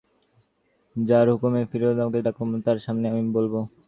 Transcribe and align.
যাঁর 0.95 1.25
হুকুমে 1.31 1.61
ফিরিয়ে 1.71 1.91
দিলুম 1.91 2.09
তাঁকে 2.09 2.25
ডাকুন, 2.25 2.47
তাঁর 2.65 2.77
সামনে 2.85 3.05
আমি 3.11 3.23
বলব। 3.37 3.53